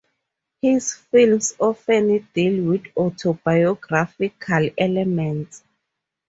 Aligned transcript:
His 0.63 0.95
films 0.95 1.53
often 1.59 2.27
deal 2.33 2.63
with 2.63 2.87
autobiographical 2.97 4.71
elements. 4.75 5.63